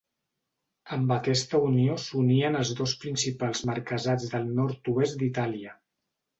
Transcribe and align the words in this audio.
Amb 0.95 1.13
aquesta 1.15 1.59
unió 1.65 1.97
s'unien 2.05 2.59
els 2.63 2.73
dos 2.81 2.95
principals 3.05 3.63
marquesats 3.73 4.29
del 4.35 4.51
nord-oest 4.59 5.23
d'Itàlia. 5.23 5.81